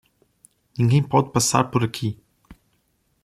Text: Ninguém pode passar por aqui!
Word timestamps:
Ninguém 0.79 1.03
pode 1.03 1.31
passar 1.31 1.65
por 1.65 1.83
aqui! 1.83 2.17